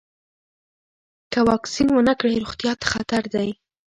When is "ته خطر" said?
2.81-3.23